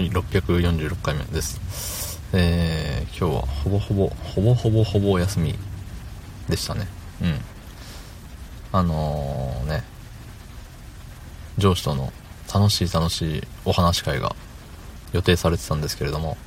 [0.00, 2.18] はい、646回目です。
[2.32, 5.54] えー、今日はほぼほぼ、ほぼほぼほぼお休み
[6.48, 6.88] でしたね。
[7.20, 7.38] うん。
[8.72, 9.84] あのー、ね、
[11.58, 12.14] 上司との
[12.50, 14.34] 楽しい楽しいお話会が
[15.12, 16.38] 予定されてたんですけれども、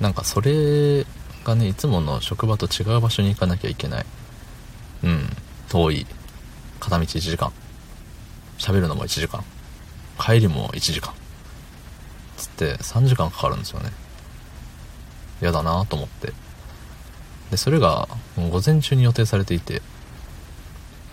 [0.00, 1.06] なんかそれ
[1.44, 4.06] がね、いつもの職場と違う場所に行かなきゃいけない。
[5.04, 5.28] うん、
[5.68, 6.06] 遠い。
[6.80, 7.52] 片道1時間。
[8.58, 9.44] 喋るのも1時間。
[10.18, 11.14] 帰りも1時間。
[12.60, 13.90] て3時間かかるんですよね。
[15.40, 16.32] 嫌だなと思って。
[17.50, 19.80] でそれが午前中に予定されていて。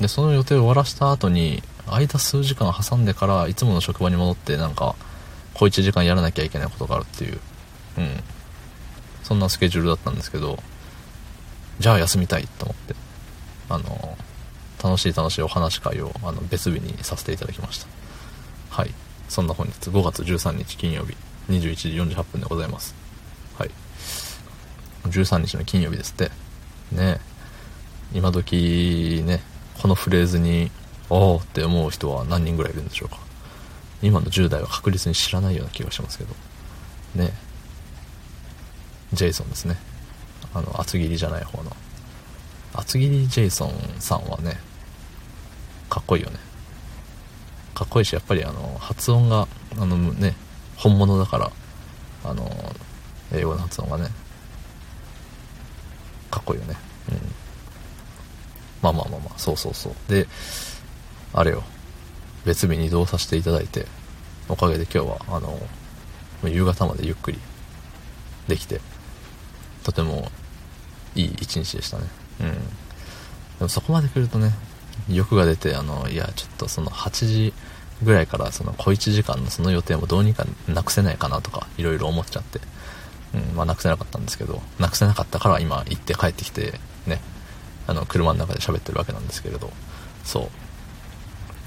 [0.00, 4.94] でその予定を終わらした後に間数時間挟んでからいつもの職場に戻ってなんか
[5.54, 7.40] 小1時間やらなきゃいけないことがあるっていう。
[7.98, 8.22] うん。
[9.22, 10.58] そんなスケジュールだったんですけど
[11.80, 12.94] じゃあ休みたいと思って。
[13.68, 14.16] あの
[14.82, 17.86] 楽しい楽しいお話会をあの別日にさせていただきました。
[18.70, 18.94] はい。
[19.28, 21.16] そんな本日5月13日金曜日。
[21.48, 22.94] 21時48分でございます。
[23.58, 23.70] はい。
[25.04, 26.30] 13日の金曜日ですって。
[26.92, 27.20] ね
[28.12, 29.42] 今時ね、
[29.80, 30.70] このフレーズに、
[31.10, 33.18] おーって思う人は何人ぐらいいるんでしょうか。
[34.02, 36.34] 今の10代は確実に知らないような気がしますけど。
[37.14, 37.32] ね
[39.12, 39.76] ジェイソンですね。
[40.52, 41.74] あの、厚切りじゃない方の。
[42.74, 44.58] 厚切りジェイソンさんはね、
[45.88, 46.38] かっこいいよね。
[47.76, 49.46] かっこいいしやっぱりあの発音が
[49.78, 50.34] あのね
[50.76, 51.50] 本物だから
[52.24, 52.50] あの
[53.32, 54.08] 英語の発音がね
[56.30, 56.76] かっこいいよね。
[57.10, 57.16] うん。
[58.82, 59.94] まあまあまあまあそうそうそう。
[60.08, 60.26] で
[61.32, 61.62] あれよ。
[62.44, 63.86] 別日に移動させていただいて
[64.48, 65.58] おかげで今日はあの
[66.44, 67.38] 夕方までゆっくり
[68.46, 68.80] できて
[69.82, 70.30] とても
[71.16, 72.04] いい一日でしたね。
[72.40, 72.52] うん。
[72.52, 72.58] で
[73.60, 74.52] もそこまで来るとね
[75.08, 77.54] 欲が出てあのいやちょっとその8時
[78.02, 82.60] ぐらいからその小1時間のその予定もどうにかなくせないかなとかいろいろ思っちゃって、
[83.34, 86.74] うんまあ、なくせなかったんですけどなくせなかったから今行って帰ってきて
[87.06, 87.20] ね
[87.86, 89.70] あの車の中で喋ってるわけなんですけれど。
[90.24, 90.48] そう。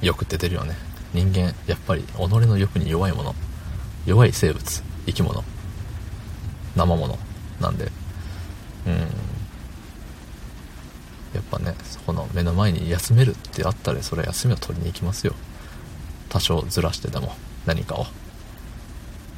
[0.00, 0.74] 欲って出るよね。
[1.12, 3.34] 人間やっぱり己の欲に弱いもの。
[4.06, 4.82] 弱い生物。
[5.06, 5.42] 生き物。
[6.76, 7.18] 生物。
[7.60, 7.90] なんで。
[8.86, 8.92] うん。
[11.34, 15.34] やっぱねそこの目の前に休めるってあったらそれ休みを取りに行きますよ。
[16.34, 17.32] 多少ずらしてでも
[17.64, 18.06] 何かを。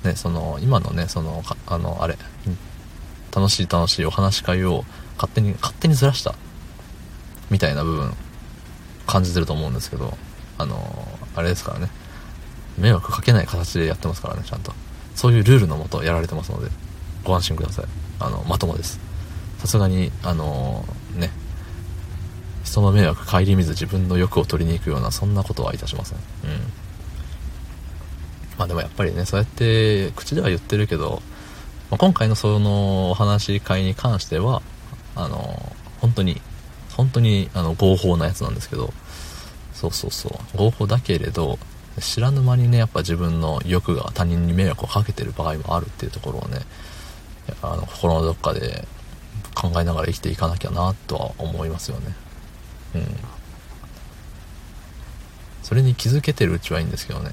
[0.03, 2.17] ねその今のねそのあのあれ。
[3.35, 4.87] 楽しい楽しいお話し会を
[5.17, 6.35] 勝手に勝手にずらした
[7.51, 8.15] みたいな部分
[9.07, 10.17] 感じてると思うんですけど
[10.57, 10.81] あの
[11.35, 11.91] あれですからね。
[12.79, 14.73] 迷惑かけない形でやってますからねちゃんと。
[15.15, 16.71] そういうルールのもとやられてますので
[17.23, 17.85] ご安心ください。
[18.21, 18.99] あのまともです。
[19.59, 21.31] さすがにあのね。
[22.65, 26.19] 人の迷惑顧みず自分の欲を取りに行くようなそんなことはいたしません。
[26.19, 26.86] うん。
[28.67, 31.23] でもやっぱりね、そうやって口では言ってるけど、
[31.91, 34.63] まあ、今回のそのお話し会に関しては、
[35.15, 36.41] あの、本当に、
[36.97, 38.93] 本当にあの合法なやつなんですけど、
[39.73, 41.59] そうそうそう、合法だけれど、
[42.01, 46.61] 知らぬ間にね、やっぱ自分の欲が他人に迷惑をかけてる場合もあるっていうところをね、
[47.63, 48.87] あの心のどっかで
[49.55, 52.15] 考えながら生きていかなきゃなとは思いますよね。
[52.97, 53.07] うん。
[55.63, 57.33] それに気づけてるうちはいいんですけどね。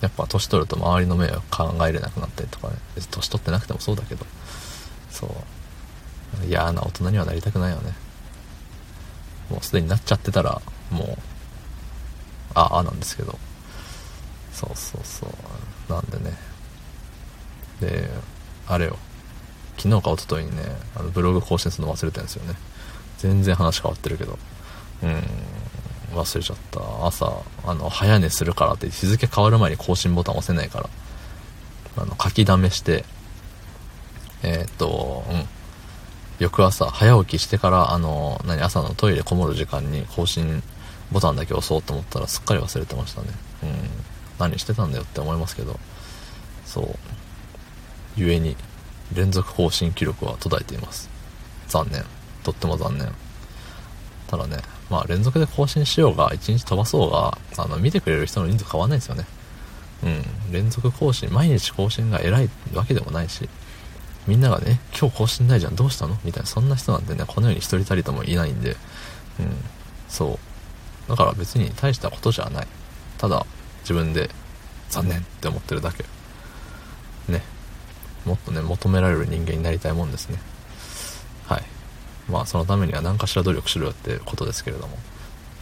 [0.00, 2.76] やっぱ年取ると周りの目を考えれなくなったりとかね。
[3.10, 4.26] 年取ってなくてもそうだけど。
[5.10, 5.30] そう。
[6.46, 7.92] 嫌な大人にはなりたくないよね。
[9.50, 11.18] もうすでになっちゃってたらもう
[12.54, 13.38] ああなんですけど。
[14.52, 15.26] そうそうそ
[15.88, 15.92] う。
[15.92, 16.36] なんでね。
[17.80, 18.10] で
[18.66, 18.96] あれよ。
[19.78, 20.64] 昨日か一昨日にね
[20.94, 22.54] あのブログ更新するの忘れてるんですよね。
[23.18, 24.38] 全然話変わってるけど。
[25.02, 25.22] うん。
[26.16, 27.06] 忘れちゃった。
[27.06, 30.90] 朝あの早寝するからって日付変わる前に更新ボタン押せないから。
[31.98, 33.04] あの書きだめして
[34.42, 35.44] えー、っとうん。
[36.38, 40.62] 翌朝早起きしてからあの何朝のトイレこもる時間に更新
[41.10, 43.28] ボタンだけ押そうと思ったらすっかり忘れてましたね。
[43.62, 43.70] うん。
[44.38, 45.78] 何してたんだよって思いますけど。
[46.66, 46.98] そう。
[48.16, 48.56] 故に
[49.14, 51.08] 連続更新記録は途絶えています。
[51.68, 52.04] 残念。
[52.42, 53.12] とっても残念。
[54.28, 54.58] ただね
[54.90, 59.26] まあ連続で更新しようが、1日飛ばそうが、あの、見てくれる人の人数変わんないですよね。
[60.04, 60.52] うん。
[60.52, 63.48] 連続更新、毎日更新が偉いわけでもないし、
[64.26, 66.18] みんながね、今日更新ないじゃん、どうしたの？
[66.24, 68.76] みたいな、そんな人なんてね、この世に一人たりともいないんで、うん。
[70.08, 70.38] そ
[71.06, 71.10] う。
[71.10, 72.66] だから別に大したことじゃない。
[73.18, 73.46] ただ、
[73.80, 74.30] 自分で
[74.90, 76.04] 残念って思ってるだけ。
[77.28, 77.42] ね。
[78.24, 80.38] もっとね、求められる人間になりたいもんですね。
[82.28, 84.98] まあそのためには何かしら努力しろよってことですけれども。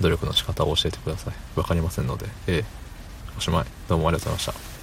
[0.01, 1.35] 努力の仕方を教えてください。
[1.55, 2.27] 分かりませんので。
[2.47, 2.65] ええ。
[3.37, 3.65] おしまい。
[3.89, 4.74] どうもありがとうございました。